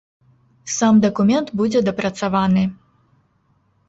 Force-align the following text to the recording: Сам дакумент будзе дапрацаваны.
Сам 0.75 1.01
дакумент 1.03 1.47
будзе 1.61 1.79
дапрацаваны. 1.89 2.63